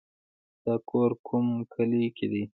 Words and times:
ستا 0.55 0.73
کور 0.89 1.11
کوم 1.27 1.45
کلي 1.73 2.03
کې 2.15 2.25
دی 2.31 2.43